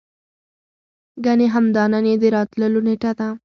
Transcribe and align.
ګني 1.25 1.47
همدا 1.53 1.83
نن 1.91 2.05
يې 2.11 2.15
د 2.21 2.23
راتللو 2.35 2.79
نېټه 2.87 3.11
ده. 3.17 3.27